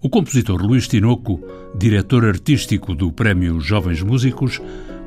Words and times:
O 0.00 0.08
compositor 0.08 0.62
Luís 0.62 0.86
Tinoco, 0.86 1.40
diretor 1.76 2.24
artístico 2.24 2.94
do 2.94 3.10
Prémio 3.10 3.58
Jovens 3.58 4.00
Músicos, 4.02 4.62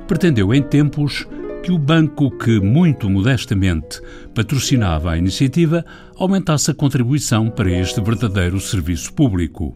pretendeu 0.10 0.54
em 0.54 0.62
tempos 0.62 1.26
que 1.63 1.71
o 1.71 1.78
banco 1.78 2.29
que, 2.38 2.60
muito 2.60 3.10
modestamente, 3.10 4.02
patrocinava 4.33 5.12
a 5.12 5.17
iniciativa 5.17 5.86
aumentasse 6.17 6.70
a 6.70 6.74
contribuição 6.74 7.49
para 7.49 7.72
este 7.72 8.02
verdadeiro 8.02 8.60
serviço 8.60 9.13
público. 9.13 9.74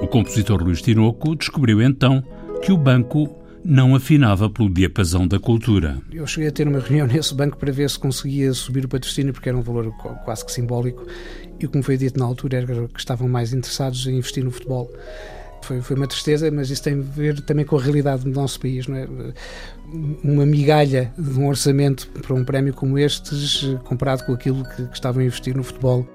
O 0.00 0.06
compositor 0.06 0.62
Luís 0.62 0.80
Tinoco 0.80 1.36
descobriu 1.36 1.82
então 1.82 2.24
que 2.62 2.72
o 2.72 2.78
banco 2.78 3.44
não 3.66 3.96
afinava 3.96 4.48
pelo 4.48 4.70
diapasão 4.70 5.26
da 5.26 5.40
cultura. 5.40 5.98
Eu 6.12 6.24
cheguei 6.26 6.48
a 6.48 6.52
ter 6.52 6.68
uma 6.68 6.78
reunião 6.78 7.06
nesse 7.08 7.34
banco 7.34 7.56
para 7.56 7.72
ver 7.72 7.90
se 7.90 7.98
conseguia 7.98 8.52
subir 8.52 8.84
o 8.84 8.88
patrocínio, 8.88 9.32
porque 9.32 9.48
era 9.48 9.58
um 9.58 9.62
valor 9.62 9.92
quase 10.24 10.46
que 10.46 10.52
simbólico, 10.52 11.04
e 11.58 11.66
o 11.66 11.68
que 11.68 11.76
me 11.76 11.82
foi 11.82 11.96
dito 11.96 12.18
na 12.18 12.24
altura 12.24 12.58
era 12.58 12.88
que 12.88 13.00
estavam 13.00 13.28
mais 13.28 13.52
interessados 13.52 14.06
em 14.06 14.18
investir 14.18 14.44
no 14.44 14.52
futebol. 14.52 14.88
Foi, 15.62 15.80
foi 15.82 15.96
uma 15.96 16.06
tristeza, 16.06 16.48
mas 16.48 16.70
isso 16.70 16.82
tem 16.82 16.94
a 16.94 17.02
ver 17.02 17.40
também 17.40 17.64
com 17.64 17.76
a 17.76 17.82
realidade 17.82 18.22
do 18.22 18.30
nosso 18.30 18.60
país. 18.60 18.86
Não 18.86 18.96
é? 18.96 19.08
Uma 20.22 20.46
migalha 20.46 21.12
de 21.18 21.36
um 21.36 21.48
orçamento 21.48 22.08
para 22.22 22.34
um 22.34 22.44
prémio 22.44 22.72
como 22.72 22.96
estes, 22.96 23.66
comparado 23.82 24.24
com 24.24 24.32
aquilo 24.32 24.62
que, 24.62 24.86
que 24.86 24.94
estavam 24.94 25.22
a 25.22 25.24
investir 25.24 25.56
no 25.56 25.64
futebol. 25.64 26.06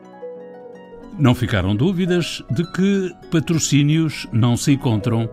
Não 1.20 1.36
ficaram 1.36 1.76
dúvidas 1.76 2.42
de 2.50 2.64
que 2.72 3.14
patrocínios 3.30 4.26
não 4.32 4.56
se 4.56 4.72
encontram 4.72 5.30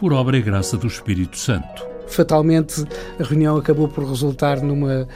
por 0.00 0.14
obra 0.14 0.38
e 0.38 0.40
graça 0.40 0.78
do 0.78 0.86
Espírito 0.86 1.36
Santo. 1.36 1.86
Fatalmente, 2.08 2.86
a 3.20 3.22
reunião 3.22 3.58
acabou 3.58 3.86
por 3.86 4.02
resultar 4.08 4.62
numa 4.62 5.06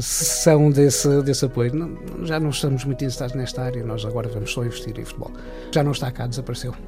sessão 0.00 0.70
desse, 0.72 1.22
desse 1.22 1.44
apoio. 1.44 1.72
Não, 1.72 2.26
já 2.26 2.40
não 2.40 2.50
estamos 2.50 2.84
muito 2.84 2.96
interessados 2.96 3.36
nesta 3.36 3.62
área, 3.62 3.84
nós 3.84 4.04
agora 4.04 4.28
vamos 4.28 4.52
só 4.52 4.64
investir 4.64 4.98
em 4.98 5.04
futebol. 5.04 5.30
Já 5.72 5.84
não 5.84 5.92
está 5.92 6.10
cá, 6.10 6.26
desapareceu. 6.26 6.74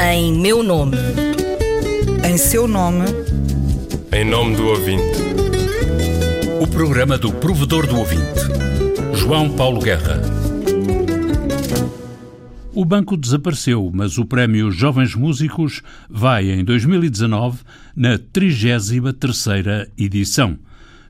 Em 0.00 0.32
meu 0.32 0.62
nome. 0.62 0.96
Em 2.24 2.38
seu 2.38 2.68
nome. 2.68 3.04
Em 4.12 4.24
nome 4.24 4.54
do 4.54 4.68
ouvinte. 4.68 5.02
O 6.62 6.68
programa 6.68 7.18
do 7.18 7.32
provedor 7.32 7.84
do 7.84 7.98
ouvinte. 7.98 8.40
João 9.14 9.50
Paulo 9.50 9.80
Guerra. 9.80 10.22
O 12.72 12.84
banco 12.84 13.16
desapareceu, 13.16 13.90
mas 13.92 14.18
o 14.18 14.24
prémio 14.24 14.70
Jovens 14.70 15.16
Músicos 15.16 15.82
vai 16.08 16.48
em 16.48 16.64
2019 16.64 17.62
na 17.96 18.16
33ª 18.18 19.88
edição, 19.98 20.56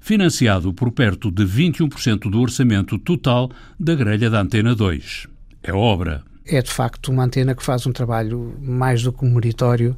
financiado 0.01 0.73
por 0.73 0.91
perto 0.91 1.31
de 1.31 1.45
21% 1.45 2.31
do 2.31 2.41
orçamento 2.41 2.99
total 2.99 3.51
da 3.79 3.95
grelha 3.95 4.31
da 4.31 4.41
Antena 4.41 4.75
2. 4.75 5.27
É 5.63 5.75
obra 5.75 6.25
é 6.49 6.63
de 6.63 6.71
facto 6.71 7.11
uma 7.11 7.25
antena 7.25 7.55
que 7.55 7.63
faz 7.63 7.87
um 7.87 7.93
trabalho 7.93 8.55
mais 8.61 9.03
do 9.03 9.13
que 9.13 9.25
meritório, 9.25 9.97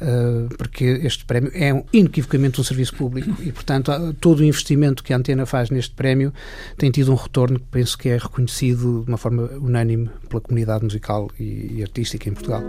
uh, 0.00 0.48
porque 0.56 0.84
este 1.04 1.24
prémio 1.24 1.50
é 1.54 1.84
inequivocamente 1.92 2.60
um 2.60 2.64
serviço 2.64 2.94
público 2.94 3.36
e, 3.42 3.52
portanto, 3.52 3.92
todo 4.20 4.40
o 4.40 4.44
investimento 4.44 5.04
que 5.04 5.12
a 5.12 5.16
antena 5.16 5.44
faz 5.44 5.70
neste 5.70 5.94
prémio 5.94 6.32
tem 6.76 6.90
tido 6.90 7.12
um 7.12 7.16
retorno 7.16 7.58
que 7.58 7.66
penso 7.70 7.98
que 7.98 8.08
é 8.08 8.16
reconhecido 8.16 9.02
de 9.04 9.10
uma 9.10 9.18
forma 9.18 9.50
unânime 9.60 10.10
pela 10.28 10.40
comunidade 10.40 10.84
musical 10.84 11.30
e, 11.38 11.76
e 11.76 11.82
artística 11.82 12.28
em 12.28 12.32
Portugal. 12.32 12.62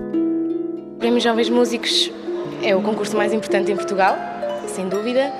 O 0.95 0.99
Prémio 0.99 1.19
Jovens 1.19 1.49
Músicos 1.49 2.11
é 2.61 2.75
o 2.75 2.81
concurso 2.81 3.15
mais 3.15 3.33
importante 3.33 3.71
em 3.71 3.75
Portugal, 3.75 4.15
sem 4.67 4.87
dúvida, 4.87 5.33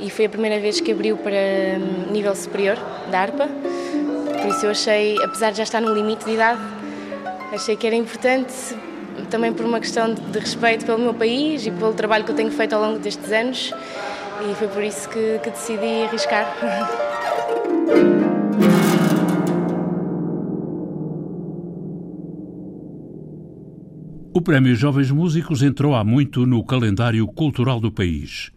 e 0.00 0.10
foi 0.10 0.24
a 0.24 0.28
primeira 0.28 0.60
vez 0.60 0.80
que 0.80 0.90
abriu 0.90 1.16
para 1.16 1.78
hum, 1.78 2.12
nível 2.12 2.34
superior 2.34 2.76
da 3.10 3.20
ARPA. 3.20 3.46
Por 3.46 4.50
isso 4.50 4.66
eu 4.66 4.70
achei, 4.70 5.16
apesar 5.22 5.52
de 5.52 5.58
já 5.58 5.62
estar 5.62 5.80
no 5.80 5.94
limite 5.94 6.24
de 6.24 6.32
idade, 6.32 6.60
Achei 7.52 7.76
que 7.76 7.86
era 7.86 7.96
importante 7.96 8.52
também 9.30 9.52
por 9.52 9.64
uma 9.64 9.80
questão 9.80 10.12
de 10.12 10.38
respeito 10.38 10.84
pelo 10.84 10.98
meu 10.98 11.14
país 11.14 11.66
e 11.66 11.70
pelo 11.70 11.92
trabalho 11.94 12.24
que 12.24 12.30
eu 12.30 12.36
tenho 12.36 12.50
feito 12.50 12.74
ao 12.74 12.82
longo 12.82 12.98
destes 12.98 13.30
anos 13.32 13.72
e 14.50 14.54
foi 14.54 14.68
por 14.68 14.82
isso 14.82 15.08
que, 15.08 15.38
que 15.38 15.50
decidi 15.50 16.04
arriscar. 16.08 16.46
O 24.32 24.40
Prémio 24.40 24.74
Jovens 24.74 25.10
Músicos 25.10 25.62
entrou 25.62 25.94
há 25.94 26.02
muito 26.04 26.44
no 26.44 26.64
calendário 26.64 27.26
cultural 27.26 27.78
do 27.78 27.92
país. 27.92 28.50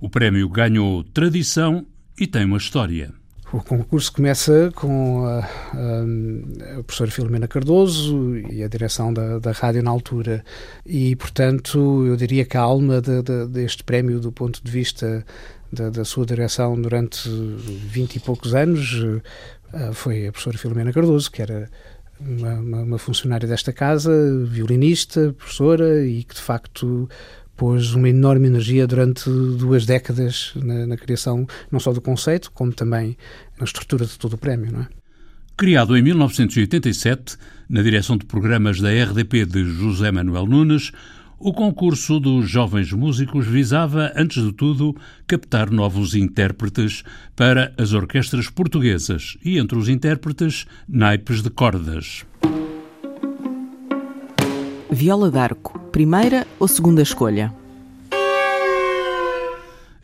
O 0.00 0.08
prémio 0.08 0.48
ganhou 0.48 1.04
tradição 1.04 1.86
e 2.18 2.26
tem 2.26 2.44
uma 2.44 2.56
história. 2.56 3.19
O 3.52 3.60
concurso 3.60 4.12
começa 4.12 4.70
com 4.76 5.26
a, 5.26 5.38
a, 5.40 6.78
a 6.78 6.82
professora 6.84 7.10
Filomena 7.10 7.48
Cardoso 7.48 8.36
e 8.36 8.62
a 8.62 8.68
direção 8.68 9.12
da, 9.12 9.40
da 9.40 9.50
rádio 9.50 9.82
na 9.82 9.90
altura. 9.90 10.44
E, 10.86 11.16
portanto, 11.16 12.06
eu 12.06 12.14
diria 12.16 12.44
que 12.44 12.56
a 12.56 12.60
alma 12.60 13.00
de, 13.00 13.22
de, 13.22 13.48
deste 13.48 13.82
prémio, 13.82 14.20
do 14.20 14.30
ponto 14.30 14.62
de 14.62 14.70
vista 14.70 15.26
da, 15.72 15.90
da, 15.90 16.04
sua 16.04 16.24
direção 16.24 16.80
durante 16.80 17.28
vinte 17.28 18.16
e 18.16 18.20
poucos 18.20 18.54
anos, 18.54 19.02
eh, 19.72 19.90
foi 19.94 20.28
a 20.28 20.30
professora 20.30 20.56
Filomena 20.56 20.92
Cardoso, 20.92 21.28
que 21.28 21.42
era 21.42 21.68
uma, 22.20 22.54
uma 22.54 22.98
funcionária 22.98 23.48
desta 23.48 23.72
casa, 23.72 24.12
violinista, 24.46 25.34
professora, 25.36 26.06
e 26.06 26.22
que 26.22 26.36
de 26.36 26.40
facto 26.40 27.08
pôs 27.60 27.92
uma 27.92 28.08
enorme 28.08 28.46
energia 28.46 28.86
durante 28.86 29.28
duas 29.28 29.84
décadas 29.84 30.52
na, 30.56 30.86
na, 30.86 30.96
criação 30.96 31.46
não 31.70 31.78
só 31.78 31.92
do 31.92 32.00
conceito, 32.00 32.50
como 32.52 32.72
também 32.72 33.18
na 33.58 33.64
estrutura 33.64 34.06
de 34.06 34.18
todo 34.18 34.32
o 34.32 34.38
prémio. 34.38 34.72
Não 34.72 34.80
é? 34.80 34.88
Criado 35.58 35.94
em 35.94 36.00
1987, 36.00 37.36
na 37.68 37.82
direção 37.82 38.16
de 38.16 38.24
programas 38.24 38.80
da 38.80 38.88
RDP 38.88 39.44
de 39.44 39.62
José 39.62 40.10
Manuel 40.10 40.46
Nunes, 40.46 40.90
o 41.38 41.52
concurso 41.52 42.18
dos 42.18 42.48
jovens 42.48 42.94
músicos 42.94 43.46
visava, 43.46 44.10
antes 44.16 44.42
de 44.42 44.54
tudo, 44.54 44.96
captar 45.26 45.70
novos 45.70 46.14
intérpretes 46.14 47.04
para 47.36 47.74
as 47.76 47.92
orquestras 47.92 48.48
portuguesas 48.48 49.36
e, 49.44 49.58
entre 49.58 49.76
os 49.76 49.90
intérpretes, 49.90 50.64
naipes 50.88 51.42
de 51.42 51.50
cordas. 51.50 52.24
Viola 54.92 55.30
d'Arco, 55.30 55.78
primeira 55.92 56.44
ou 56.58 56.66
segunda 56.66 57.00
escolha? 57.00 57.54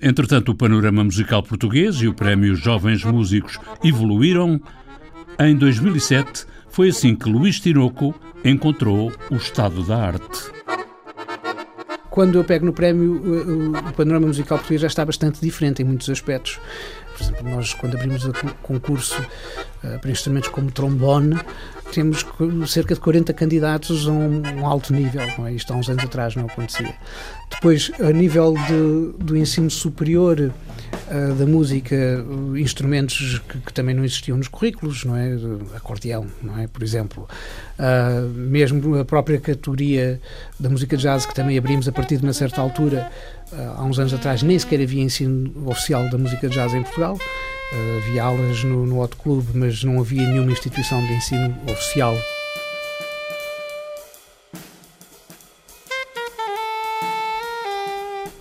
Entretanto, 0.00 0.52
o 0.52 0.54
panorama 0.54 1.02
musical 1.02 1.42
português 1.42 1.96
e 1.96 2.06
o 2.06 2.14
Prémio 2.14 2.54
Jovens 2.54 3.02
Músicos 3.02 3.58
evoluíram. 3.82 4.60
Em 5.40 5.56
2007, 5.56 6.46
foi 6.68 6.90
assim 6.90 7.16
que 7.16 7.28
Luís 7.28 7.58
Tinoco 7.58 8.14
encontrou 8.44 9.12
o 9.28 9.34
estado 9.34 9.82
da 9.82 9.96
arte. 9.96 10.52
Quando 12.08 12.38
eu 12.38 12.44
pego 12.44 12.64
no 12.64 12.72
prémio, 12.72 13.74
o 13.76 13.92
panorama 13.92 14.28
musical 14.28 14.56
português 14.56 14.80
já 14.80 14.86
está 14.86 15.04
bastante 15.04 15.40
diferente 15.40 15.82
em 15.82 15.84
muitos 15.84 16.08
aspectos. 16.08 16.60
Por 17.12 17.22
exemplo, 17.22 17.50
nós, 17.50 17.74
quando 17.74 17.96
abrimos 17.96 18.24
o 18.24 18.32
concurso 18.62 19.20
uh, 19.20 19.98
para 19.98 20.10
instrumentos 20.10 20.48
como 20.48 20.70
trombone, 20.70 21.34
temos 21.92 22.26
cerca 22.66 22.94
de 22.94 23.00
40 23.00 23.32
candidatos 23.32 24.06
a 24.06 24.12
um, 24.12 24.66
alto 24.66 24.92
nível. 24.92 25.26
Não 25.38 25.46
é? 25.46 25.52
Isto 25.52 25.72
há 25.72 25.76
uns 25.76 25.88
anos 25.88 26.04
atrás 26.04 26.34
não 26.36 26.46
acontecia. 26.46 26.94
Depois, 27.50 27.90
a 28.00 28.10
nível 28.12 28.54
de, 28.54 29.24
do 29.24 29.36
ensino 29.36 29.70
superior 29.70 30.38
uh, 30.40 31.34
da 31.34 31.46
música, 31.46 31.94
uh, 31.94 32.56
instrumentos 32.56 33.40
que, 33.48 33.58
que, 33.58 33.72
também 33.72 33.94
não 33.94 34.04
existiam 34.04 34.36
nos 34.36 34.48
currículos, 34.48 35.04
não 35.04 35.16
é? 35.16 35.36
Acordeão, 35.74 36.26
não 36.42 36.58
é? 36.58 36.66
Por 36.66 36.82
exemplo. 36.82 37.28
Uh, 37.78 38.28
mesmo 38.28 38.98
a 38.98 39.04
própria 39.04 39.38
categoria 39.38 40.20
da 40.58 40.68
música 40.68 40.96
jazz, 40.96 41.26
que 41.26 41.34
também 41.34 41.56
abrimos 41.56 41.86
a 41.88 41.92
partir 41.92 42.16
de 42.16 42.24
uma 42.24 42.32
certa 42.32 42.60
altura, 42.60 43.10
há 43.76 43.84
uns 43.84 43.98
anos 43.98 44.12
atrás 44.12 44.42
nem 44.42 44.58
sequer 44.58 44.80
havia 44.80 45.02
ensino 45.02 45.68
oficial 45.68 46.08
da 46.08 46.18
música 46.18 46.48
jazz 46.48 46.74
em 46.74 46.82
Portugal. 46.82 47.18
Uh, 47.72 47.98
havia 47.98 48.22
aulas 48.22 48.62
no, 48.62 48.86
no 48.86 49.00
Hot 49.00 49.16
Club, 49.16 49.44
mas 49.54 49.82
não 49.82 49.98
havia 49.98 50.28
nenhuma 50.28 50.52
instituição 50.52 51.04
de 51.04 51.12
ensino 51.12 51.56
oficial. 51.68 52.16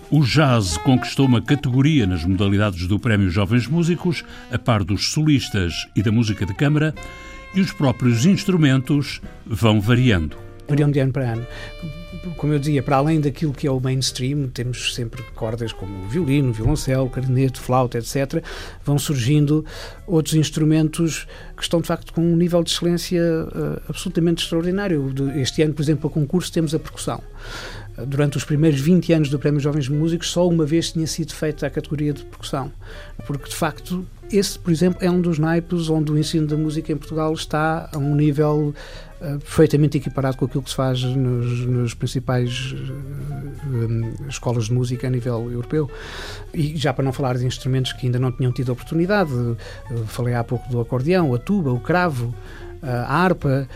O 0.08 0.22
jazz 0.24 0.78
conquistou 0.78 1.26
uma 1.26 1.42
categoria 1.42 2.06
nas 2.06 2.24
modalidades 2.24 2.86
do 2.86 2.98
Prémio 2.98 3.28
Jovens 3.28 3.66
Músicos, 3.66 4.24
a 4.52 4.58
par 4.58 4.84
dos 4.84 5.10
solistas 5.10 5.88
e 5.96 6.02
da 6.02 6.12
música 6.12 6.46
de 6.46 6.54
câmara, 6.54 6.94
e 7.54 7.60
os 7.60 7.72
próprios 7.72 8.24
instrumentos 8.24 9.20
vão 9.44 9.80
variando. 9.80 10.36
Variam 10.68 10.90
de 10.90 11.00
ano 11.00 11.12
para 11.12 11.32
ano 11.32 11.46
como 12.36 12.52
eu 12.52 12.58
dizia, 12.58 12.82
para 12.82 12.96
além 12.96 13.20
daquilo 13.20 13.52
que 13.52 13.66
é 13.66 13.70
o 13.70 13.80
mainstream, 13.80 14.48
temos 14.48 14.94
sempre 14.94 15.22
cordas 15.34 15.72
como 15.72 16.08
violino, 16.08 16.52
violoncelo, 16.52 17.08
clarinete, 17.08 17.60
flauta, 17.60 17.98
etc. 17.98 18.42
Vão 18.84 18.98
surgindo 18.98 19.64
outros 20.06 20.34
instrumentos 20.34 21.26
que 21.56 21.62
estão, 21.62 21.80
de 21.80 21.86
facto, 21.86 22.12
com 22.12 22.20
um 22.20 22.36
nível 22.36 22.62
de 22.62 22.70
excelência 22.70 23.20
uh, 23.22 23.82
absolutamente 23.88 24.42
extraordinário. 24.42 25.12
Este 25.36 25.62
ano, 25.62 25.74
por 25.74 25.82
exemplo, 25.82 26.08
a 26.08 26.12
concurso 26.12 26.52
temos 26.52 26.74
a 26.74 26.78
percussão 26.78 27.22
durante 28.06 28.36
os 28.36 28.44
primeiros 28.44 28.80
20 28.80 29.12
anos 29.12 29.30
do 29.30 29.38
Prémio 29.38 29.60
Jovens 29.60 29.88
Músicos, 29.88 30.30
só 30.30 30.46
uma 30.46 30.66
vez 30.66 30.92
tinha 30.92 31.06
sido 31.06 31.32
feita 31.32 31.66
a 31.66 31.70
categoria 31.70 32.12
de 32.12 32.24
percussão. 32.24 32.70
Porque, 33.26 33.48
de 33.48 33.56
facto, 33.56 34.06
esse, 34.30 34.58
por 34.58 34.70
exemplo, 34.70 34.98
é 35.04 35.10
um 35.10 35.20
dos 35.20 35.38
naipes 35.38 35.88
onde 35.88 36.10
o 36.10 36.18
ensino 36.18 36.46
da 36.46 36.56
música 36.56 36.92
em 36.92 36.96
Portugal 36.96 37.32
está 37.32 37.88
a 37.92 37.98
um 37.98 38.14
nível 38.14 38.74
uh, 39.20 39.38
perfeitamente 39.38 39.98
equiparado 39.98 40.36
com 40.36 40.44
aquilo 40.44 40.62
que 40.62 40.70
se 40.70 40.76
faz 40.76 41.02
nos, 41.02 41.60
nos 41.66 41.94
principais 41.94 42.72
uh, 42.72 44.28
escolas 44.28 44.64
de 44.64 44.72
música 44.72 45.06
a 45.06 45.10
nível 45.10 45.50
europeu. 45.50 45.90
E 46.52 46.76
já 46.76 46.92
para 46.92 47.04
não 47.04 47.12
falar 47.12 47.36
de 47.36 47.46
instrumentos 47.46 47.92
que 47.92 48.06
ainda 48.06 48.18
não 48.18 48.32
tinham 48.32 48.52
tido 48.52 48.72
oportunidade, 48.72 49.32
uh, 49.32 49.56
falei 50.06 50.34
há 50.34 50.42
pouco 50.42 50.68
do 50.70 50.80
acordeão, 50.80 51.34
a 51.34 51.38
tuba, 51.38 51.70
o 51.70 51.80
cravo 51.80 52.34
a 52.82 53.24
harpa, 53.24 53.66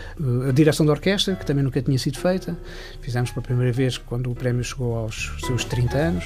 a 0.47 0.51
direção 0.51 0.85
da 0.85 0.93
orquestra, 0.93 1.35
que 1.35 1.45
também 1.45 1.63
nunca 1.63 1.81
tinha 1.81 1.97
sido 1.97 2.17
feita. 2.17 2.57
Fizemos 3.01 3.31
pela 3.31 3.41
primeira 3.41 3.73
vez 3.73 3.97
quando 3.97 4.31
o 4.31 4.35
prémio 4.35 4.63
chegou 4.63 4.95
aos 4.95 5.35
seus 5.45 5.65
30 5.65 5.97
anos. 5.97 6.25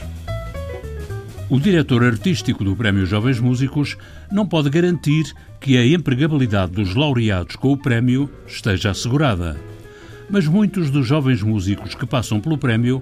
O 1.48 1.60
diretor 1.60 2.04
artístico 2.04 2.64
do 2.64 2.76
Prémio 2.76 3.06
Jovens 3.06 3.40
Músicos 3.40 3.96
não 4.32 4.48
pode 4.48 4.68
garantir 4.68 5.32
que 5.62 5.78
a 5.78 5.86
empregabilidade 5.86 6.72
dos 6.72 6.96
laureados 6.96 7.56
com 7.56 7.72
o 7.72 7.78
prémio 7.78 8.28
esteja 8.48 8.90
assegurada. 8.90 9.56
Mas 10.28 10.48
muitos 10.48 10.90
dos 10.90 11.06
jovens 11.06 11.44
músicos 11.44 11.94
que 11.94 12.08
passam 12.08 12.42
pelo 12.42 12.58
prémio 12.58 13.02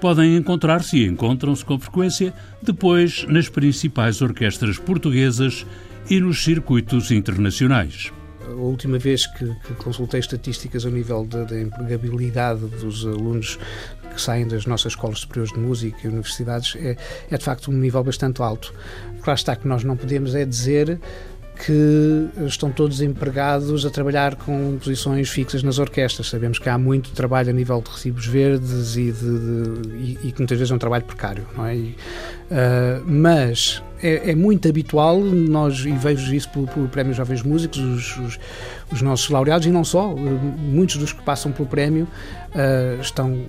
podem 0.00 0.36
encontrar-se 0.36 0.98
e 0.98 1.06
encontram-se 1.06 1.64
com 1.64 1.78
frequência 1.78 2.34
depois 2.60 3.24
nas 3.28 3.48
principais 3.48 4.20
orquestras 4.20 4.76
portuguesas 4.76 5.64
e 6.10 6.18
nos 6.18 6.42
circuitos 6.42 7.12
internacionais 7.12 8.12
a 8.46 8.52
última 8.52 8.98
vez 8.98 9.26
que, 9.26 9.46
que 9.66 9.74
consultei 9.74 10.20
estatísticas 10.20 10.84
ao 10.84 10.92
nível 10.92 11.24
da 11.24 11.60
empregabilidade 11.60 12.66
dos 12.66 13.04
alunos 13.06 13.58
que 14.14 14.20
saem 14.20 14.46
das 14.46 14.66
nossas 14.66 14.92
escolas 14.92 15.20
superiores 15.20 15.52
de 15.52 15.58
música 15.58 15.98
e 16.04 16.08
universidades 16.08 16.76
é, 16.76 16.96
é 17.30 17.36
de 17.36 17.44
facto 17.44 17.70
um 17.70 17.74
nível 17.74 18.02
bastante 18.02 18.40
alto. 18.40 18.72
Claro 19.22 19.38
está 19.38 19.56
que 19.56 19.66
nós 19.66 19.84
não 19.84 19.96
podemos 19.96 20.34
é 20.34 20.44
dizer 20.44 21.00
que 21.56 22.28
estão 22.46 22.70
todos 22.70 23.00
empregados 23.00 23.86
a 23.86 23.90
trabalhar 23.90 24.34
com 24.34 24.76
posições 24.78 25.30
fixas 25.30 25.62
nas 25.62 25.78
orquestras. 25.78 26.28
Sabemos 26.28 26.58
que 26.58 26.68
há 26.68 26.76
muito 26.76 27.10
trabalho 27.12 27.50
a 27.50 27.52
nível 27.52 27.80
de 27.80 27.90
recibos 27.90 28.26
verdes 28.26 28.96
e, 28.96 29.12
de, 29.12 29.12
de, 29.12 29.88
e, 29.96 30.18
e 30.24 30.32
que 30.32 30.38
muitas 30.38 30.58
vezes 30.58 30.72
é 30.72 30.74
um 30.74 30.78
trabalho 30.78 31.04
precário, 31.04 31.46
não 31.56 31.64
é? 31.64 31.76
E, 31.76 31.96
uh, 32.50 33.04
mas 33.06 33.82
é, 34.02 34.32
é, 34.32 34.34
muito 34.34 34.68
habitual, 34.68 35.18
nós, 35.18 35.78
e 35.86 35.92
vejo 35.92 36.34
isso 36.34 36.50
pelo, 36.50 36.66
pelo 36.66 36.88
Prémio 36.88 37.14
Jovens 37.14 37.42
Músicos, 37.42 37.78
os, 37.78 38.16
os, 38.18 38.40
os, 38.92 39.00
nossos 39.00 39.30
laureados, 39.30 39.66
e 39.66 39.70
não 39.70 39.82
só, 39.82 40.14
muitos 40.14 40.96
dos 40.96 41.12
que 41.12 41.22
passam 41.22 41.50
pelo 41.52 41.66
prémio 41.66 42.06
uh, 42.54 43.00
estão 43.00 43.46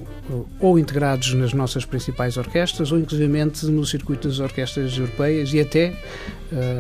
ou 0.60 0.80
integrados 0.80 1.34
nas 1.34 1.54
nossas 1.54 1.84
principais 1.84 2.38
orquestras, 2.38 2.92
ou 2.92 3.00
inclusivamente 3.00 3.66
no 3.66 3.86
circuito 3.86 4.30
das 4.30 4.40
orquestras 4.40 4.98
europeias 4.98 5.54
e 5.54 5.60
até 5.60 5.94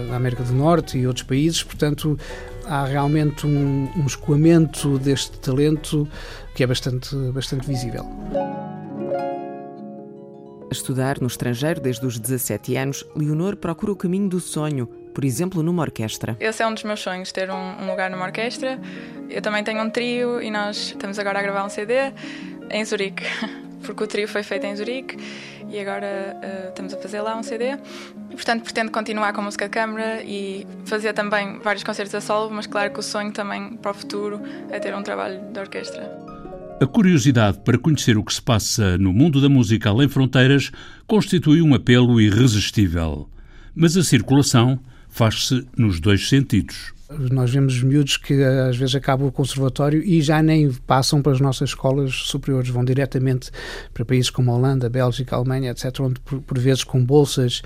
na 0.09 0.15
América 0.15 0.43
do 0.43 0.53
Norte 0.53 0.97
e 0.97 1.07
outros 1.07 1.25
países, 1.25 1.63
portanto 1.63 2.17
há 2.65 2.85
realmente 2.85 3.45
um, 3.45 3.89
um 3.95 4.05
escoamento 4.05 4.97
deste 4.99 5.37
talento 5.39 6.07
que 6.55 6.63
é 6.63 6.67
bastante, 6.67 7.15
bastante 7.33 7.67
visível 7.67 8.05
estudar 10.75 11.19
no 11.19 11.27
estrangeiro 11.27 11.79
desde 11.79 12.05
os 12.05 12.19
17 12.19 12.75
anos, 12.75 13.05
Leonor 13.15 13.55
procura 13.55 13.91
o 13.91 13.95
caminho 13.95 14.29
do 14.29 14.39
sonho, 14.39 14.87
por 15.13 15.23
exemplo, 15.23 15.63
numa 15.63 15.81
orquestra. 15.81 16.35
Esse 16.39 16.61
é 16.61 16.67
um 16.67 16.73
dos 16.73 16.83
meus 16.83 16.99
sonhos, 16.99 17.31
ter 17.31 17.49
um, 17.49 17.83
um 17.83 17.89
lugar 17.89 18.09
numa 18.09 18.25
orquestra. 18.25 18.79
Eu 19.29 19.41
também 19.41 19.63
tenho 19.63 19.81
um 19.81 19.89
trio 19.89 20.41
e 20.41 20.51
nós 20.51 20.87
estamos 20.87 21.17
agora 21.17 21.39
a 21.39 21.41
gravar 21.41 21.65
um 21.65 21.69
CD 21.69 22.11
em 22.69 22.83
Zurique, 22.83 23.23
porque 23.85 24.03
o 24.03 24.07
trio 24.07 24.27
foi 24.27 24.43
feito 24.43 24.65
em 24.65 24.75
Zurique 24.75 25.17
e 25.69 25.79
agora 25.79 26.35
uh, 26.35 26.69
estamos 26.69 26.93
a 26.93 26.97
fazer 26.97 27.21
lá 27.21 27.37
um 27.37 27.43
CD. 27.43 27.77
E, 28.29 28.35
portanto, 28.35 28.63
pretendo 28.63 28.91
continuar 28.91 29.33
com 29.33 29.41
música 29.41 29.65
de 29.65 29.71
câmara 29.71 30.23
e 30.23 30.65
fazer 30.85 31.13
também 31.13 31.59
vários 31.59 31.83
concertos 31.83 32.15
a 32.15 32.21
solo, 32.21 32.51
mas 32.51 32.67
claro 32.67 32.91
que 32.91 32.99
o 32.99 33.03
sonho 33.03 33.31
também 33.31 33.75
para 33.77 33.91
o 33.91 33.93
futuro 33.93 34.41
é 34.69 34.79
ter 34.79 34.95
um 34.95 35.03
trabalho 35.03 35.41
de 35.51 35.59
orquestra. 35.59 36.25
A 36.81 36.85
curiosidade 36.85 37.59
para 37.59 37.77
conhecer 37.77 38.17
o 38.17 38.23
que 38.23 38.33
se 38.33 38.41
passa 38.41 38.97
no 38.97 39.13
mundo 39.13 39.39
da 39.39 39.47
música 39.47 39.89
além 39.89 40.09
fronteiras 40.09 40.71
constitui 41.07 41.61
um 41.61 41.73
apelo 41.73 42.19
irresistível. 42.19 43.29
Mas 43.73 43.95
a 43.95 44.03
circulação 44.03 44.79
faz-se 45.15 45.65
nos 45.77 46.01
dois 46.01 46.27
sentidos. 46.27 46.93
Nós 47.31 47.49
vemos 47.49 47.81
miúdos 47.81 48.17
que 48.17 48.33
às 48.43 48.75
vezes 48.75 48.95
acabam 48.95 49.27
o 49.27 49.31
conservatório 49.31 50.03
e 50.03 50.21
já 50.21 50.43
nem 50.43 50.69
passam 50.85 51.21
para 51.21 51.31
as 51.31 51.39
nossas 51.39 51.69
escolas 51.69 52.13
superiores, 52.13 52.69
vão 52.69 52.83
diretamente 52.83 53.49
para 53.93 54.03
países 54.03 54.29
como 54.29 54.51
a 54.51 54.55
Holanda, 54.55 54.89
Bélgica, 54.89 55.37
Alemanha, 55.37 55.71
etc., 55.71 56.01
onde 56.01 56.19
por, 56.19 56.41
por 56.41 56.59
vezes 56.59 56.83
com 56.83 57.01
bolsas 57.01 57.61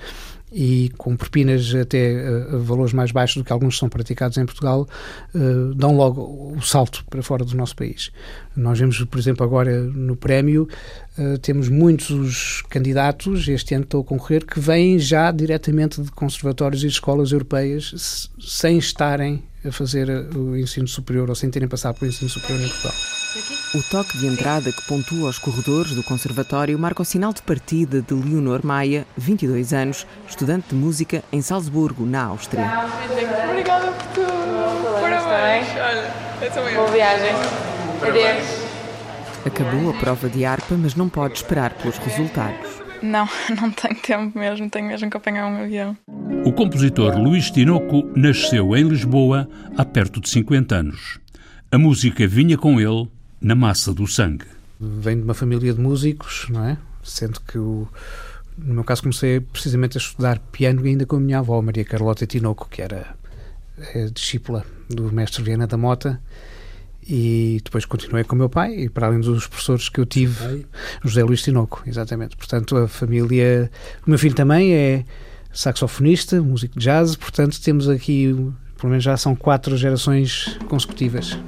e 0.52 0.90
com 0.98 1.16
propinas 1.16 1.74
até 1.74 2.14
uh, 2.14 2.58
valores 2.60 2.92
mais 2.92 3.12
baixos 3.12 3.36
do 3.36 3.44
que 3.44 3.52
alguns 3.52 3.78
são 3.78 3.88
praticados 3.88 4.36
em 4.36 4.44
Portugal, 4.44 4.88
uh, 5.34 5.74
dão 5.74 5.96
logo 5.96 6.54
o 6.56 6.60
salto 6.60 7.04
para 7.08 7.22
fora 7.22 7.44
do 7.44 7.56
nosso 7.56 7.76
país. 7.76 8.10
Nós 8.56 8.78
vemos, 8.78 9.02
por 9.04 9.18
exemplo, 9.18 9.44
agora 9.44 9.80
no 9.80 10.16
prémio, 10.16 10.68
uh, 11.18 11.38
temos 11.38 11.68
muitos 11.68 12.62
candidatos, 12.68 13.46
este 13.48 13.74
ano 13.74 13.84
estou 13.84 14.00
a 14.00 14.04
concorrer, 14.04 14.44
que 14.44 14.58
vêm 14.58 14.98
já 14.98 15.30
diretamente 15.30 16.02
de 16.02 16.10
conservatórios 16.10 16.82
e 16.82 16.88
escolas 16.88 17.32
europeias 17.32 18.28
sem 18.40 18.78
estarem 18.78 19.44
a 19.64 19.70
fazer 19.70 20.08
o 20.34 20.56
ensino 20.56 20.88
superior 20.88 21.28
ou 21.28 21.34
sem 21.34 21.50
terem 21.50 21.68
passado 21.68 21.98
pelo 21.98 22.10
ensino 22.10 22.30
superior 22.30 22.60
em 22.64 22.68
Portugal. 22.68 23.19
O 23.72 23.80
toque 23.84 24.18
de 24.18 24.26
entrada 24.26 24.72
que 24.72 24.82
pontua 24.88 25.30
os 25.30 25.38
corredores 25.38 25.94
do 25.94 26.02
Conservatório 26.02 26.76
marca 26.76 27.02
o 27.02 27.04
sinal 27.04 27.32
de 27.32 27.40
partida 27.40 28.02
de 28.02 28.12
Leonor 28.12 28.66
Maia, 28.66 29.06
22 29.16 29.72
anos, 29.72 30.04
estudante 30.28 30.70
de 30.70 30.74
música 30.74 31.22
em 31.30 31.40
Salzburgo, 31.40 32.04
na 32.04 32.24
Áustria. 32.24 32.68
Obrigada 33.48 33.92
por 33.92 34.06
tudo. 34.08 35.00
Parabéns. 35.00 35.68
Olha, 35.76 36.74
Boa 36.74 36.90
viagem. 36.90 37.30
Adeus. 38.02 38.70
Acabou 39.46 39.90
a 39.90 39.94
prova 39.94 40.28
de 40.28 40.44
harpa, 40.44 40.74
mas 40.74 40.96
não 40.96 41.08
pode 41.08 41.34
esperar 41.34 41.72
pelos 41.74 41.98
resultados. 41.98 42.82
Não, 43.00 43.28
não 43.60 43.70
tenho 43.70 43.94
tempo 43.94 44.36
mesmo, 44.36 44.68
tenho 44.68 44.88
mesmo 44.88 45.08
que 45.08 45.16
apanhar 45.16 45.46
um 45.46 45.62
avião. 45.62 45.96
O 46.44 46.52
compositor 46.52 47.16
Luís 47.16 47.48
Tinoco 47.48 48.10
nasceu 48.16 48.76
em 48.76 48.88
Lisboa 48.88 49.48
há 49.76 49.84
perto 49.84 50.20
de 50.20 50.28
50 50.28 50.74
anos. 50.74 51.20
A 51.70 51.78
música 51.78 52.26
vinha 52.26 52.58
com 52.58 52.80
ele 52.80 53.08
na 53.40 53.54
massa 53.54 53.92
do 53.92 54.06
sangue. 54.06 54.46
Venho 54.78 55.18
de 55.18 55.24
uma 55.24 55.34
família 55.34 55.72
de 55.72 55.80
músicos, 55.80 56.46
não 56.48 56.64
é? 56.64 56.78
Sendo 57.02 57.40
que 57.40 57.58
o, 57.58 57.88
no 58.58 58.74
meu 58.74 58.84
caso 58.84 59.02
comecei 59.02 59.40
precisamente 59.40 59.96
a 59.96 60.00
estudar 60.00 60.38
piano 60.38 60.84
ainda 60.84 61.06
com 61.06 61.16
a 61.16 61.20
minha 61.20 61.38
avó, 61.38 61.60
Maria 61.62 61.84
Carlota 61.84 62.26
Tinoco, 62.26 62.68
que 62.68 62.82
era 62.82 63.14
discípula 64.12 64.64
do 64.88 65.10
mestre 65.12 65.42
Viana 65.42 65.66
da 65.66 65.76
Mota 65.76 66.20
e 67.06 67.60
depois 67.64 67.84
continuei 67.84 68.24
com 68.24 68.34
o 68.34 68.38
meu 68.38 68.48
pai 68.48 68.74
e 68.74 68.88
para 68.88 69.06
além 69.06 69.20
dos 69.20 69.46
professores 69.46 69.88
que 69.88 69.98
eu 69.98 70.06
tive 70.06 70.66
José 71.02 71.24
Luís 71.24 71.42
Tinoco, 71.42 71.82
exatamente 71.86 72.36
portanto 72.36 72.76
a 72.76 72.86
família, 72.86 73.70
o 74.06 74.10
meu 74.10 74.18
filho 74.18 74.34
também 74.34 74.74
é 74.74 75.04
saxofonista, 75.52 76.42
músico 76.42 76.78
de 76.78 76.84
jazz 76.84 77.16
portanto 77.16 77.60
temos 77.60 77.88
aqui, 77.88 78.34
pelo 78.78 78.90
menos 78.90 79.02
já 79.02 79.16
são 79.16 79.34
quatro 79.34 79.76
gerações 79.76 80.58
consecutivas 80.68 81.38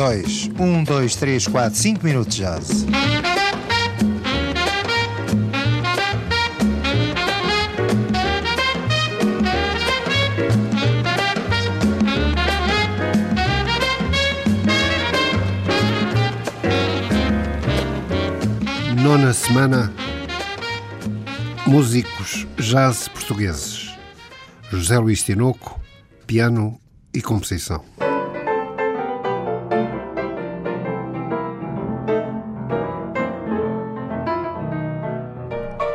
dois, 0.00 0.48
um, 0.58 0.82
dois, 0.82 1.14
três, 1.14 1.46
quatro, 1.46 1.78
cinco 1.78 2.06
minutos 2.06 2.34
de 2.34 2.40
jazz. 2.40 2.86
Nona 19.02 19.34
semana 19.34 19.92
Músicos 21.66 22.46
Jazz 22.56 23.06
Portugueses 23.08 23.90
José 24.70 24.98
Luís 24.98 25.22
Tinoco, 25.22 25.78
piano 26.26 26.80
e 27.12 27.20
composição. 27.20 27.84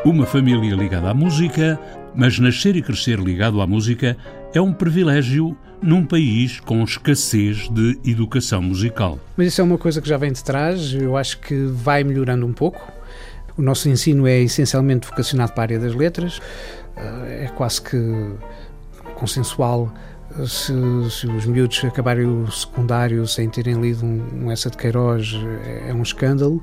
Uma 0.06 0.28
família 0.28 0.76
ligada 0.76 1.10
à 1.10 1.16
música, 1.16 1.80
mas 2.14 2.38
nascer 2.38 2.76
e 2.76 2.82
crescer 2.84 3.20
ligado 3.20 3.60
à 3.60 3.66
música 3.66 4.16
é 4.54 4.62
um 4.62 4.72
privilégio 4.72 5.58
num 5.82 6.06
país 6.06 6.60
com 6.60 6.84
escassez 6.84 7.68
de 7.70 8.00
educação 8.06 8.62
musical. 8.62 9.18
Mas 9.36 9.48
isso 9.48 9.62
é 9.62 9.64
uma 9.64 9.80
coisa 9.80 10.00
que 10.00 10.08
já 10.08 10.16
vem 10.16 10.32
de 10.32 10.44
trás, 10.44 10.94
eu 10.94 11.18
acho 11.18 11.40
que 11.40 11.56
vai 11.66 12.04
melhorando 12.04 12.46
um 12.46 12.54
pouco. 12.54 12.88
O 13.58 13.64
nosso 13.64 13.90
ensino 13.90 14.28
é 14.28 14.44
essencialmente 14.44 15.08
vocacionado 15.08 15.54
para 15.54 15.62
a 15.62 15.66
área 15.66 15.80
das 15.80 15.96
letras, 15.96 16.40
eh, 16.96 17.46
é 17.46 17.48
quase 17.48 17.82
que 17.82 17.98
consensual 19.16 19.92
se, 20.46 20.74
se, 21.10 21.28
os 21.28 21.46
miúdos 21.46 21.84
acabarem 21.86 22.26
o 22.26 22.52
secundário 22.52 23.26
sem 23.28 23.50
terem 23.50 23.80
lido 23.80 24.06
um, 24.06 24.46
um 24.46 24.52
essa 24.52 24.70
de 24.70 24.78
Queiroz 24.78 25.34
é, 25.64 25.90
é 25.90 25.94
um 25.94 26.02
escândalo, 26.02 26.62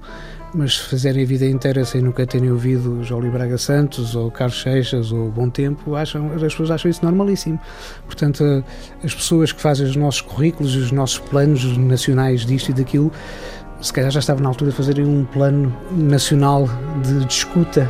mas 0.55 0.77
se 0.77 0.91
fazerem 0.91 1.23
a 1.23 1.27
vida 1.27 1.47
inteira 1.47 1.85
sem 1.85 2.03
nunca 2.03 2.27
terem 2.27 2.51
ouvido 2.51 3.03
Jolie 3.03 3.31
Braga 3.31 3.57
Santos 3.57 4.15
ou 4.15 4.31
Carlos 4.31 4.61
Seixas 4.61 5.11
ou 5.11 5.31
Bom 5.31 5.49
Tempo, 5.49 5.95
acham, 5.95 6.33
as 6.33 6.41
pessoas 6.41 6.71
acham 6.71 6.91
isso 6.91 7.05
normalíssimo. 7.05 7.59
Portanto, 8.05 8.65
as 9.03 9.15
pessoas 9.15 9.53
que 9.53 9.61
fazem 9.61 9.87
os 9.87 9.97
nossos 9.97 10.21
currículos 10.21 10.75
e 10.75 10.79
os 10.79 10.93
nossos 10.93 11.19
planos 11.19 11.77
nacionais 11.79 12.45
disto 12.45 12.71
e 12.71 12.75
daquilo, 12.75 13.11
se 13.81 13.93
calhar 13.93 14.11
já 14.11 14.21
estava 14.21 14.41
na 14.41 14.49
altura 14.49 14.71
de 14.71 14.77
fazerem 14.77 15.07
um 15.07 15.25
plano 15.25 15.75
nacional 15.91 16.69
de, 17.03 17.25
de 17.25 17.33
escuta. 17.33 17.89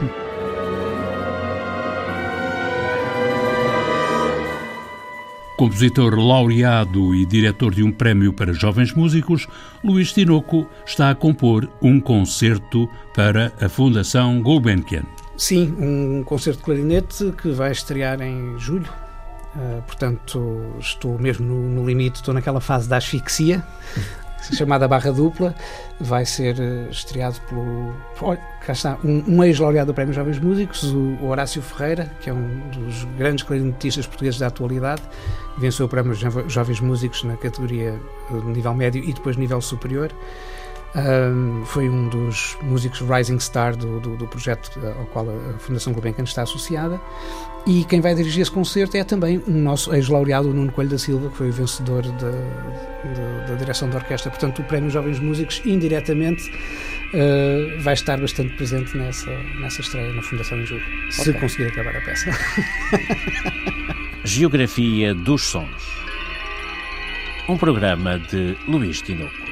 Compositor 5.63 6.19
laureado 6.19 7.15
e 7.15 7.25
diretor 7.25 7.73
de 7.73 7.85
um 7.85 7.93
prémio 7.93 8.33
para 8.33 8.53
jovens 8.53 8.93
músicos, 8.93 9.47
Luís 9.85 10.13
Tinoco 10.13 10.67
está 10.85 11.09
a 11.09 11.15
compor 11.15 11.71
um 11.81 12.01
concerto 12.01 12.91
para 13.15 13.53
a 13.61 13.69
Fundação 13.69 14.43
Gulbenkian. 14.43 15.05
Sim, 15.37 15.73
um 15.79 16.25
concerto 16.25 16.59
de 16.59 16.65
clarinete 16.65 17.33
que 17.41 17.53
vai 17.53 17.71
estrear 17.71 18.21
em 18.21 18.59
julho. 18.59 18.93
Uh, 19.55 19.81
portanto, 19.83 20.75
estou 20.81 21.17
mesmo 21.17 21.47
no, 21.47 21.69
no, 21.69 21.87
limite, 21.87 22.17
estou 22.17 22.35
naquela 22.35 22.61
fase 22.61 22.89
da 22.89 22.97
asfixia 22.97 23.65
chamada 24.55 24.89
Barra 24.89 25.13
Dupla, 25.13 25.55
vai 26.01 26.25
ser 26.25 26.59
eh, 26.61 26.89
estreado 26.91 27.41
pelo. 27.49 27.95
Olha, 28.21 28.41
cá 28.65 28.73
está, 28.73 28.99
um, 29.05 29.25
um 29.29 29.45
ex-laureado 29.45 29.93
do 29.93 29.95
Prémio 29.95 30.13
Jovens 30.13 30.39
Músicos, 30.39 30.83
o, 30.93 31.25
Horácio 31.25 31.63
Ferreira, 31.63 32.11
que 32.21 32.31
é 32.31 32.33
um 32.33 32.61
dos 32.71 33.05
grandes 33.17 33.45
clarinetistas 33.45 34.07
portugueses 34.07 34.41
da 34.41 34.49
atualidade, 34.49 35.03
venceu 35.59 35.87
o 35.87 35.89
Prémio 35.89 36.15
Jovens 36.15 36.81
Músicos 36.81 37.23
na 37.25 37.37
categoria 37.37 37.99
eh, 38.31 38.35
nível 38.47 38.75
médio 38.75 39.03
e 39.03 39.13
depois 39.13 39.37
nível 39.37 39.61
superior. 39.61 40.13
Um, 40.95 41.65
foi 41.65 41.89
um 41.89 42.09
dos 42.09 42.59
músicos 42.63 43.01
Rising 43.01 43.41
Star 43.41 43.75
do, 43.75 43.99
do, 43.99 44.15
do, 44.15 44.27
projeto 44.27 44.71
eh, 44.83 44.95
ao 44.99 45.07
qual 45.07 45.27
a 45.27 45.59
Fundação 45.59 45.91
Gulbenkian 45.95 46.25
está 46.25 46.43
associada. 46.43 47.01
E 47.67 47.85
quem 47.85 48.01
vai 48.01 48.15
dirigir 48.15 48.43
esse 48.43 48.51
concerto 48.51 48.97
é 48.97 49.05
também 49.05 49.39
o 49.47 49.51
nosso 49.51 49.95
ex-laureado 49.95 50.53
Nuno 50.53 50.71
Coelho 50.71 50.91
da 50.91 50.99
Silva, 50.99 51.31
que 51.31 51.37
foi 51.37 51.49
o 51.49 51.53
vencedor 51.53 52.03
da, 52.03 53.55
direção 53.55 53.89
da 53.89 53.99
orquestra. 53.99 54.31
Portanto, 54.31 54.61
o 54.61 54.65
Prémio 54.65 54.91
Jovens 54.91 55.19
Músicos, 55.19 55.63
indiretamente, 55.65 56.51
uh, 56.51 57.81
vai 57.83 57.95
estar 57.95 58.21
bastante 58.21 58.55
presente 58.57 58.95
nessa, 58.97 59.31
nessa 59.61 59.81
estreia 59.81 60.13
na 60.13 60.23
Fundação 60.23 60.61
em 60.61 60.67
Julho, 60.67 60.83
okay. 60.83 61.13
se 61.13 61.33
conseguir 61.35 61.69
acabar 61.69 61.97
a 61.97 62.01
peça. 62.01 62.31
Geografia 64.25 65.15
dos 65.15 65.43
Sons. 65.43 66.03
Um 67.49 67.57
programa 67.57 68.19
de 68.19 68.57
Luís 68.67 69.01
Tinoco. 69.01 69.52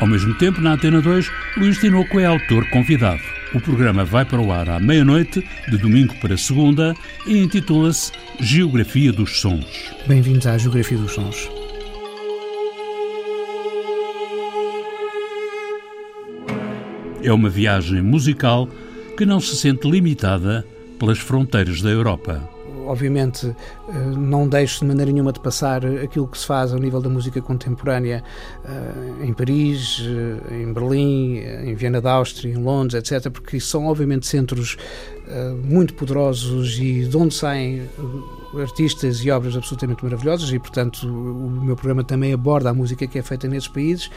Ao 0.00 0.06
mesmo 0.06 0.32
tempo, 0.34 0.62
na 0.62 0.72
Antena 0.72 1.02
2, 1.02 1.30
Luís 1.58 1.76
Tinoco 1.76 2.18
é 2.18 2.24
autor 2.24 2.66
convidado. 2.70 3.20
O 3.52 3.60
programa 3.60 4.02
vai 4.02 4.24
para 4.24 4.40
o 4.40 4.50
ar 4.50 4.70
à 4.70 4.80
meia-noite, 4.80 5.46
de 5.68 5.76
domingo 5.76 6.14
para 6.22 6.38
segunda, 6.38 6.94
e 7.26 7.36
intitula-se 7.36 8.10
Geografia 8.40 9.12
dos 9.12 9.40
Sons. 9.40 9.92
Bem-vindos 10.06 10.46
à 10.46 10.56
Geografia 10.56 10.96
dos 10.96 11.12
Sons. 11.12 11.50
É 17.22 17.30
uma 17.30 17.50
viagem 17.50 18.00
musical 18.00 18.70
que 19.18 19.26
não 19.26 19.38
se 19.38 19.54
sente 19.54 19.86
limitada 19.86 20.64
pelas 20.98 21.18
fronteiras 21.18 21.82
da 21.82 21.90
Europa 21.90 22.48
obviamente 22.90 23.46
eh, 23.88 23.92
não 24.16 24.48
deixo 24.48 24.80
de 24.80 24.86
maneira 24.86 25.12
nenhuma 25.12 25.32
de 25.32 25.40
passar 25.40 25.84
aquilo 25.86 26.26
que 26.26 26.36
se 26.36 26.46
faz 26.46 26.72
ao 26.72 26.78
nível 26.78 27.00
da 27.00 27.08
música 27.08 27.40
contemporânea 27.40 28.22
eh, 28.64 29.26
em 29.26 29.32
Paris, 29.32 30.02
eh, 30.02 30.62
em 30.62 30.72
Berlim, 30.72 31.38
em 31.38 31.74
Viena 31.74 32.00
da 32.00 32.12
Áustria, 32.12 32.52
em 32.52 32.56
Londres, 32.56 32.94
etc., 32.94 33.30
porque 33.30 33.60
são 33.60 33.86
obviamente 33.86 34.26
centros 34.26 34.76
muito 35.62 35.94
poderosos 35.94 36.76
e 36.80 37.04
de 37.04 37.16
onde 37.16 37.32
saem 37.34 37.88
artistas 38.58 39.24
e 39.24 39.30
obras 39.30 39.56
absolutamente 39.56 40.04
maravilhosas 40.04 40.50
e, 40.50 40.58
portanto, 40.58 41.06
o 41.06 41.50
meu 41.64 41.76
programa 41.76 42.02
também 42.02 42.32
aborda 42.32 42.70
a 42.70 42.74
música 42.74 43.06
que 43.06 43.18
é 43.18 43.22
feita 43.22 43.46
nesses 43.46 43.68
países, 43.68 44.10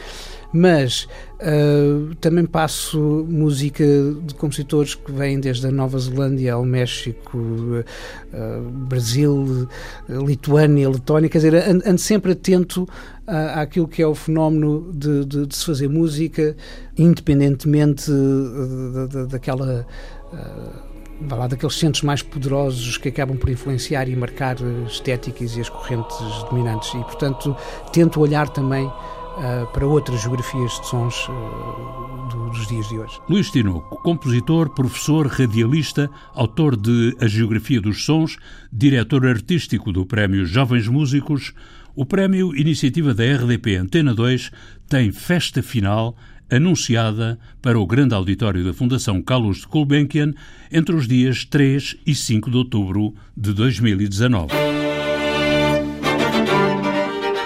mas 0.52 1.06
uh, 1.40 2.14
também 2.16 2.44
passo 2.44 3.26
música 3.28 3.84
de 4.22 4.34
compositores 4.34 4.94
que 4.94 5.12
vêm 5.12 5.38
desde 5.38 5.66
a 5.66 5.70
Nova 5.70 5.98
Zelândia 5.98 6.54
ao 6.54 6.64
México, 6.64 7.38
uh, 7.38 8.70
Brasil, 8.88 9.68
Lituânia, 10.08 10.88
Letónia, 10.88 11.28
quer 11.28 11.38
dizer, 11.38 11.54
ando, 11.68 11.82
ando 11.86 12.00
sempre 12.00 12.32
atento 12.32 12.88
àquilo 13.26 13.88
que 13.88 14.02
é 14.02 14.06
o 14.06 14.14
fenómeno 14.14 14.92
de, 14.92 15.24
de, 15.24 15.46
de 15.46 15.56
se 15.56 15.64
fazer 15.64 15.88
música, 15.88 16.54
independentemente 16.96 18.10
daquela 19.30 19.86
vá 21.20 21.36
lá, 21.36 21.46
daqueles 21.46 21.76
centros 21.76 22.02
mais 22.02 22.22
poderosos 22.22 22.96
que 22.96 23.08
acabam 23.08 23.36
por 23.36 23.48
influenciar 23.50 24.08
e 24.08 24.16
marcar 24.16 24.56
estéticas 24.86 25.56
e 25.56 25.60
as 25.60 25.68
correntes 25.68 26.16
dominantes. 26.50 26.92
E, 26.94 26.98
portanto, 26.98 27.56
tento 27.92 28.20
olhar 28.20 28.48
também 28.48 28.86
uh, 28.86 29.66
para 29.72 29.86
outras 29.86 30.22
geografias 30.22 30.80
de 30.80 30.86
sons 30.86 31.28
uh, 31.28 32.28
do, 32.30 32.50
dos 32.50 32.66
dias 32.66 32.88
de 32.88 32.98
hoje. 32.98 33.20
Luís 33.28 33.50
Tinoco, 33.50 33.96
compositor, 34.02 34.70
professor, 34.70 35.26
radialista, 35.26 36.10
autor 36.34 36.76
de 36.76 37.16
A 37.20 37.26
Geografia 37.26 37.80
dos 37.80 38.04
Sons, 38.04 38.36
diretor 38.72 39.26
artístico 39.26 39.92
do 39.92 40.04
Prémio 40.06 40.44
Jovens 40.44 40.88
Músicos, 40.88 41.52
o 41.96 42.04
Prémio 42.04 42.56
Iniciativa 42.56 43.14
da 43.14 43.22
RDP 43.22 43.76
Antena 43.76 44.12
2 44.12 44.50
tem 44.88 45.12
festa 45.12 45.62
final 45.62 46.16
anunciada 46.56 47.38
para 47.60 47.78
o 47.78 47.86
grande 47.86 48.14
auditório 48.14 48.64
da 48.64 48.72
Fundação 48.72 49.22
Carlos 49.22 49.58
de 49.58 49.66
Gulbenkian 49.66 50.32
entre 50.70 50.94
os 50.94 51.08
dias 51.08 51.44
3 51.44 51.96
e 52.06 52.14
5 52.14 52.50
de 52.50 52.56
outubro 52.56 53.14
de 53.36 53.52
2019. 53.52 54.52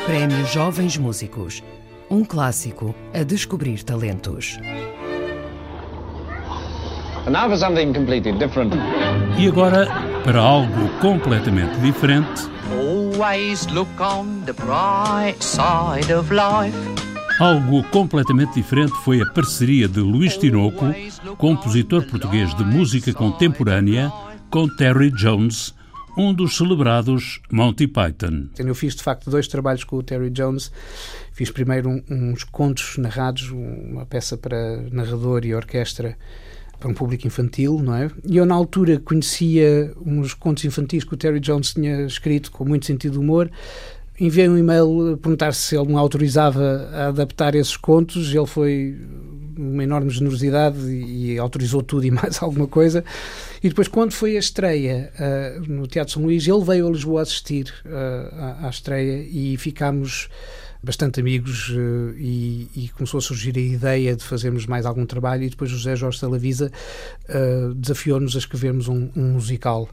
Prémio 0.06 0.46
Jovens 0.46 0.96
Músicos. 0.96 1.62
Um 2.10 2.24
clássico 2.24 2.94
a 3.12 3.22
descobrir 3.22 3.82
talentos. 3.82 4.58
E 9.38 9.46
agora, 9.46 9.86
para 10.24 10.40
algo 10.40 10.88
completamente 11.00 11.78
diferente. 11.80 12.48
Always 12.72 13.66
look 13.66 13.88
on 14.00 14.42
the 14.46 14.54
bright 14.54 15.42
side 15.44 16.10
of 16.12 16.32
life. 16.32 16.97
Algo 17.38 17.84
completamente 17.84 18.54
diferente 18.54 18.94
foi 19.04 19.22
a 19.22 19.26
parceria 19.26 19.86
de 19.86 20.00
Luís 20.00 20.36
Tinoco, 20.36 20.86
compositor 21.36 22.04
português 22.04 22.52
de 22.56 22.64
música 22.64 23.12
contemporânea, 23.12 24.12
com 24.50 24.68
Terry 24.68 25.12
Jones, 25.12 25.72
um 26.16 26.34
dos 26.34 26.56
celebrados 26.56 27.40
Monty 27.48 27.86
Python. 27.86 28.48
Eu 28.58 28.74
fiz 28.74 28.96
de 28.96 29.04
facto 29.04 29.30
dois 29.30 29.46
trabalhos 29.46 29.84
com 29.84 29.96
o 29.96 30.02
Terry 30.02 30.30
Jones. 30.30 30.72
Fiz 31.30 31.48
primeiro 31.48 32.02
uns 32.10 32.42
contos 32.42 32.96
narrados, 32.98 33.50
uma 33.52 34.04
peça 34.04 34.36
para 34.36 34.82
narrador 34.90 35.44
e 35.44 35.54
orquestra 35.54 36.18
para 36.80 36.88
um 36.88 36.94
público 36.94 37.26
infantil, 37.26 37.80
não 37.80 37.94
é? 37.94 38.10
E 38.24 38.36
eu, 38.36 38.46
na 38.46 38.54
altura, 38.54 38.98
conhecia 38.98 39.92
uns 40.04 40.34
contos 40.34 40.64
infantis 40.64 41.04
que 41.04 41.14
o 41.14 41.16
Terry 41.16 41.38
Jones 41.38 41.72
tinha 41.72 42.02
escrito 42.02 42.50
com 42.50 42.64
muito 42.64 42.86
sentido 42.86 43.12
de 43.12 43.18
humor 43.18 43.48
enviei 44.20 44.48
um 44.48 44.58
e-mail 44.58 45.12
a 45.12 45.16
perguntar 45.16 45.54
se 45.54 45.76
ele 45.76 45.88
me 45.88 45.96
autorizava 45.96 46.88
a 46.92 47.06
adaptar 47.08 47.54
esses 47.54 47.76
contos. 47.76 48.34
Ele 48.34 48.46
foi 48.46 48.96
uma 49.56 49.82
enorme 49.82 50.10
generosidade 50.10 50.78
e, 50.78 51.34
e 51.34 51.38
autorizou 51.38 51.82
tudo 51.82 52.06
e 52.06 52.10
mais 52.12 52.42
alguma 52.42 52.66
coisa. 52.66 53.04
E 53.62 53.68
depois, 53.68 53.88
quando 53.88 54.12
foi 54.12 54.36
a 54.36 54.38
estreia 54.40 55.12
uh, 55.18 55.72
no 55.72 55.86
Teatro 55.86 56.14
São 56.14 56.22
Luís, 56.22 56.46
ele 56.46 56.64
veio 56.64 56.86
a 56.86 56.90
Lisboa 56.90 57.22
assistir 57.22 57.72
uh, 57.84 58.34
à, 58.34 58.66
à, 58.66 58.70
estreia 58.70 59.26
e 59.28 59.56
ficámos 59.56 60.28
bastante 60.82 61.18
amigos 61.18 61.70
uh, 61.70 62.14
e, 62.16 62.68
e, 62.76 62.88
começou 62.90 63.18
a 63.18 63.20
surgir 63.20 63.56
a 63.56 63.60
ideia 63.60 64.14
de 64.14 64.22
fazermos 64.22 64.64
mais 64.64 64.86
algum 64.86 65.04
trabalho 65.04 65.42
e 65.42 65.50
depois 65.50 65.70
José 65.70 65.96
Jorge 65.96 66.18
Salavisa 66.18 66.70
desafiou-nos 67.74 68.36
a 68.36 68.38
escrevermos 68.38 68.86
um, 68.86 69.10
um 69.16 69.32
musical 69.32 69.88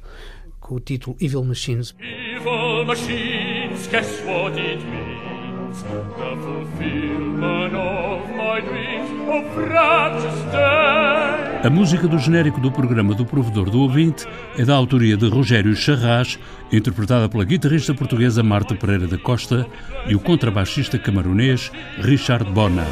com 0.60 0.76
o 0.76 0.80
título 0.80 1.18
Evil 1.20 1.44
Machines. 1.44 1.96
Evil 2.00 2.86
Machines 2.86 3.45
guess 3.92 4.22
what 4.26 4.58
it 4.58 4.84
means. 4.86 5.84
The 5.84 6.36
fulfillment 6.44 7.76
of 7.76 8.30
my 8.32 8.62
dreams 8.62 9.12
of 9.28 10.52
day. 10.52 11.36
A 11.64 11.70
música 11.70 12.08
do 12.08 12.18
genérico 12.18 12.62
do 12.62 12.72
programa 12.72 13.14
do 13.14 13.26
Provedor 13.26 13.70
do 13.70 13.82
Ouvinte 13.82 14.26
é 14.58 14.64
da 14.64 14.76
autoria 14.76 15.18
de 15.18 15.28
Rogério 15.28 15.76
Charras, 15.76 16.40
interpretada 16.72 17.28
pela 17.28 17.44
guitarrista 17.44 17.94
portuguesa 17.94 18.44
Marta 18.44 18.76
Pereira 18.76 19.08
da 19.08 19.18
Costa 19.18 19.68
e 20.08 20.16
o 20.16 20.20
contrabaixista 20.20 20.98
camaronês 20.98 21.72
Richard 21.98 22.50
Bona. 22.52 22.86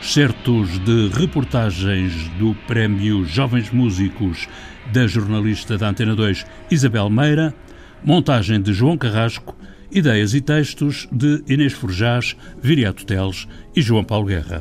Certos 0.00 0.78
de 0.78 1.08
reportagens 1.08 2.28
do 2.38 2.54
Prémio 2.66 3.24
Jovens 3.26 3.70
Músicos 3.70 4.48
da 4.92 5.06
jornalista 5.06 5.76
da 5.76 5.88
Antena 5.88 6.14
2 6.14 6.46
Isabel 6.70 7.10
Meira, 7.10 7.54
montagem 8.04 8.60
de 8.60 8.72
João 8.72 8.96
Carrasco, 8.96 9.56
ideias 9.90 10.34
e 10.34 10.40
textos 10.40 11.08
de 11.10 11.42
Inês 11.48 11.72
Forjás, 11.72 12.36
Viriato 12.62 13.04
Teles 13.04 13.46
e 13.74 13.82
João 13.82 14.04
Paulo 14.04 14.26
Guerra. 14.26 14.60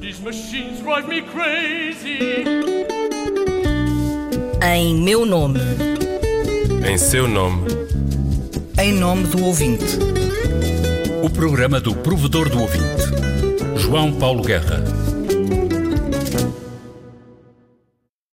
Em 4.62 4.96
meu 4.96 5.25
nome. 5.25 5.60
Em 6.89 6.98
seu 6.98 7.27
nome. 7.27 7.67
Em 8.77 8.93
nome 8.93 9.27
do 9.27 9.43
ouvinte. 9.43 9.98
O 11.24 11.29
programa 11.29 11.79
do 11.79 11.96
provedor 11.96 12.50
do 12.50 12.62
ouvinte. 12.62 13.10
João 13.77 14.12
Paulo 14.13 14.43
Guerra 14.43 14.99